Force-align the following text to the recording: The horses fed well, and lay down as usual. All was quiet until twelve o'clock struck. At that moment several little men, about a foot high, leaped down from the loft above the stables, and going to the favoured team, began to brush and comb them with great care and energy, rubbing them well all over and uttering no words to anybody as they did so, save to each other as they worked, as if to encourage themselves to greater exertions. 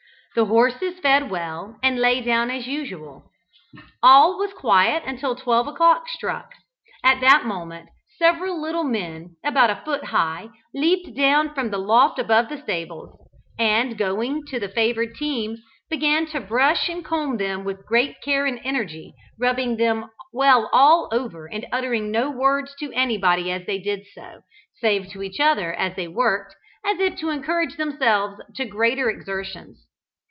The 0.33 0.45
horses 0.45 0.97
fed 1.01 1.29
well, 1.29 1.77
and 1.83 1.99
lay 1.99 2.21
down 2.21 2.51
as 2.51 2.65
usual. 2.65 3.29
All 4.01 4.37
was 4.39 4.53
quiet 4.53 5.03
until 5.05 5.35
twelve 5.35 5.67
o'clock 5.67 6.07
struck. 6.07 6.53
At 7.03 7.19
that 7.19 7.43
moment 7.45 7.89
several 8.17 8.61
little 8.61 8.85
men, 8.85 9.35
about 9.43 9.69
a 9.69 9.81
foot 9.83 10.05
high, 10.05 10.47
leaped 10.73 11.17
down 11.17 11.53
from 11.53 11.69
the 11.69 11.77
loft 11.77 12.17
above 12.17 12.47
the 12.47 12.55
stables, 12.61 13.13
and 13.59 13.97
going 13.97 14.43
to 14.47 14.57
the 14.57 14.69
favoured 14.69 15.15
team, 15.15 15.57
began 15.89 16.25
to 16.27 16.39
brush 16.39 16.87
and 16.87 17.03
comb 17.03 17.35
them 17.35 17.65
with 17.65 17.85
great 17.85 18.21
care 18.21 18.45
and 18.45 18.61
energy, 18.63 19.11
rubbing 19.37 19.75
them 19.75 20.11
well 20.31 20.69
all 20.71 21.09
over 21.11 21.45
and 21.51 21.67
uttering 21.73 22.09
no 22.09 22.29
words 22.31 22.73
to 22.79 22.93
anybody 22.93 23.51
as 23.51 23.65
they 23.65 23.79
did 23.79 24.05
so, 24.15 24.43
save 24.79 25.09
to 25.09 25.23
each 25.23 25.41
other 25.41 25.73
as 25.73 25.93
they 25.97 26.07
worked, 26.07 26.55
as 26.85 27.01
if 27.01 27.17
to 27.19 27.31
encourage 27.31 27.75
themselves 27.75 28.39
to 28.55 28.63
greater 28.63 29.09
exertions. 29.09 29.87